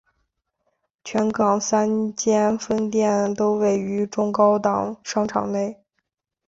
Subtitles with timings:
[1.03, 5.79] 全港三间分店都位于中高档商场内。